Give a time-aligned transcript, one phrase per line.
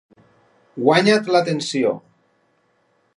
[0.85, 1.93] Guanya't l'atenció.